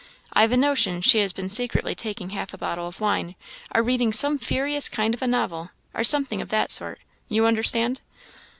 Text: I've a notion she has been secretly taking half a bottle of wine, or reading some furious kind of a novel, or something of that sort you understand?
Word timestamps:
I've 0.33 0.51
a 0.51 0.57
notion 0.57 1.01
she 1.01 1.19
has 1.19 1.31
been 1.31 1.47
secretly 1.47 1.93
taking 1.93 2.31
half 2.31 2.55
a 2.55 2.57
bottle 2.57 2.87
of 2.87 2.99
wine, 2.99 3.35
or 3.75 3.83
reading 3.83 4.11
some 4.11 4.39
furious 4.39 4.89
kind 4.89 5.13
of 5.13 5.21
a 5.21 5.27
novel, 5.27 5.69
or 5.93 6.03
something 6.03 6.41
of 6.41 6.49
that 6.49 6.71
sort 6.71 6.97
you 7.29 7.45
understand? 7.45 8.01